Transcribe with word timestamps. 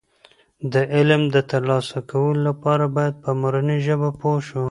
د 0.73 0.75
علم 0.93 1.21
د 1.35 1.37
ترلاسه 1.51 1.99
کولو 2.11 2.39
لپاره 2.49 2.85
باید 2.95 3.13
په 3.23 3.29
مورنۍ 3.41 3.79
ژبه 3.87 4.09
پوه 4.19 4.39
شو. 4.47 4.59